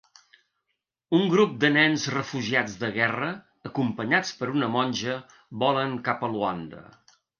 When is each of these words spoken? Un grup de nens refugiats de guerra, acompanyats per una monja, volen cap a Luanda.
Un 1.17 1.27
grup 1.33 1.51
de 1.63 1.69
nens 1.75 2.05
refugiats 2.13 2.77
de 2.85 2.89
guerra, 2.95 3.29
acompanyats 3.71 4.33
per 4.41 4.49
una 4.55 4.71
monja, 4.77 5.19
volen 5.65 5.95
cap 6.09 6.25
a 6.29 6.33
Luanda. 6.35 6.83